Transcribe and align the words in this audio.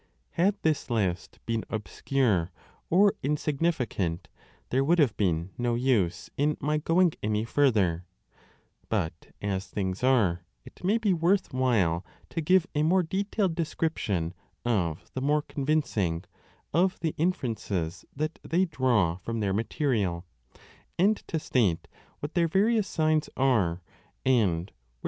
Had 0.31 0.55
this 0.63 0.89
list 0.89 1.37
been 1.45 1.63
obscure 1.69 2.49
r,5 2.49 2.51
or 2.89 3.13
insignificant, 3.21 4.29
4 4.33 4.45
there 4.71 4.83
would 4.83 4.97
have 4.97 5.15
been 5.15 5.51
no 5.59 5.75
use 5.75 6.27
in 6.37 6.57
my 6.59 6.79
going 6.79 7.13
any 7.21 7.43
further; 7.45 8.07
but, 8.89 9.27
as 9.43 9.67
things 9.67 10.03
are, 10.03 10.43
it 10.65 10.83
may 10.83 10.97
be 10.97 11.13
worth 11.13 11.53
while 11.53 11.99
8o6 11.99 12.01
b 12.29 12.33
to 12.33 12.41
give 12.41 12.67
a 12.73 12.81
more 12.81 13.03
detailed 13.03 13.53
description 13.53 14.33
of 14.65 15.11
the 15.13 15.21
more 15.21 15.43
convincing 15.43 16.21
5 16.71 16.83
of 16.83 16.99
the 17.01 17.13
inferences 17.19 18.03
that 18.15 18.39
they 18.43 18.65
draw 18.65 19.17
from 19.17 19.39
their 19.39 19.53
material, 19.53 20.25
and 20.97 21.09
1 21.29 21.39
8d6 21.39 21.73
a 21.75 21.77
12. 21.77 21.77
F. 22.49 22.55
reads 22.55 22.97
rradfjfiaTi 22.97 23.25
for 23.35 23.81
7rp<iy/*<m. 24.25 24.67